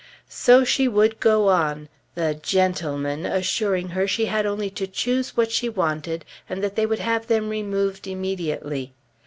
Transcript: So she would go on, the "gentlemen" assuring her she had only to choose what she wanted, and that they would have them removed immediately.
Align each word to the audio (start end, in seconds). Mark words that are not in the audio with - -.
So 0.29 0.63
she 0.63 0.87
would 0.87 1.19
go 1.19 1.47
on, 1.49 1.87
the 2.15 2.33
"gentlemen" 2.33 3.23
assuring 3.23 3.89
her 3.89 4.07
she 4.07 4.25
had 4.25 4.47
only 4.47 4.71
to 4.71 4.87
choose 4.87 5.37
what 5.37 5.51
she 5.51 5.69
wanted, 5.69 6.25
and 6.49 6.63
that 6.63 6.75
they 6.75 6.87
would 6.87 6.97
have 6.97 7.27
them 7.27 7.49
removed 7.49 8.07
immediately. 8.07 8.93